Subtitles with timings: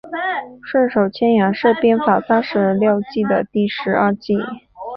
[0.65, 4.35] 顺手牵羊是兵法三十六计的第十二计。